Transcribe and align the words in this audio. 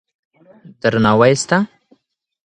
درناوی 0.81 1.33
سته. 1.41 1.57